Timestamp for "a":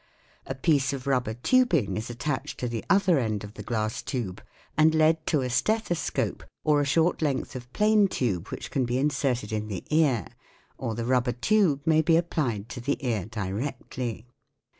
0.47-0.55, 5.41-5.49, 6.81-6.85